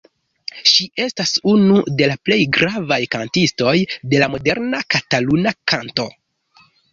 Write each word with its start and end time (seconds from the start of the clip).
Ŝi 0.69 0.85
estas 1.03 1.33
unu 1.51 1.75
de 1.99 2.07
la 2.11 2.15
plej 2.29 2.37
gravaj 2.57 2.99
kantistoj 3.17 3.75
de 4.15 4.23
la 4.25 4.31
moderna 4.37 4.81
kataluna 4.95 5.55
kanto. 5.75 6.09